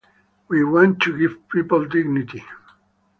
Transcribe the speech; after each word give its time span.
We 0.47 0.63
want 0.63 0.99
to 1.03 1.15
give 1.15 1.47
people 1.47 1.85
dignity. 1.87 2.43